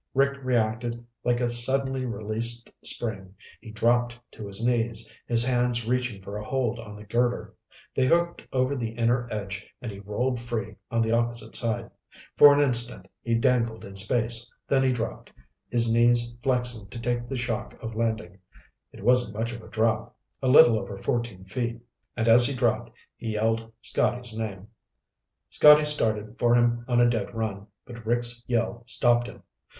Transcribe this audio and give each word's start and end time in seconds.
Rick 0.15 0.39
reacted 0.43 1.05
like 1.23 1.39
a 1.39 1.47
suddenly 1.47 2.05
released 2.07 2.71
spring. 2.83 3.35
He 3.59 3.69
dropped 3.69 4.19
to 4.31 4.47
his 4.47 4.65
knees, 4.65 5.15
his 5.27 5.45
hands 5.45 5.85
reaching 5.87 6.23
for 6.23 6.37
a 6.37 6.43
hold 6.43 6.79
on 6.79 6.95
the 6.95 7.03
girder. 7.03 7.53
They 7.95 8.07
hooked 8.07 8.47
over 8.51 8.75
the 8.75 8.93
inner 8.93 9.27
edge 9.29 9.71
and 9.79 9.91
he 9.91 9.99
rolled 9.99 10.39
free 10.41 10.75
on 10.89 11.03
the 11.03 11.11
opposite 11.11 11.55
side. 11.55 11.91
For 12.35 12.51
an 12.51 12.59
instant 12.61 13.09
he 13.21 13.35
dangled 13.35 13.85
in 13.85 13.95
space, 13.95 14.51
then 14.67 14.81
he 14.81 14.91
dropped, 14.91 15.31
his 15.69 15.93
knees 15.93 16.33
flexing 16.41 16.87
to 16.89 16.99
take 16.99 17.29
the 17.29 17.37
shock 17.37 17.75
of 17.79 17.93
landing. 17.93 18.39
It 18.91 19.03
wasn't 19.03 19.37
much 19.37 19.51
of 19.51 19.61
a 19.61 19.67
drop, 19.67 20.17
a 20.41 20.47
little 20.47 20.79
over 20.79 20.97
fourteen 20.97 21.45
feet. 21.45 21.79
And 22.17 22.27
as 22.27 22.47
he 22.47 22.55
dropped 22.55 22.89
he 23.17 23.33
yelled 23.33 23.71
Scotty's 23.83 24.35
name. 24.35 24.69
Scotty 25.51 25.85
started 25.85 26.39
for 26.39 26.55
him 26.55 26.85
on 26.87 26.99
a 26.99 27.07
dead 27.07 27.35
run, 27.35 27.67
but 27.85 28.03
Rick's 28.03 28.43
yell 28.47 28.81
stopped 28.87 29.27
him. 29.27 29.43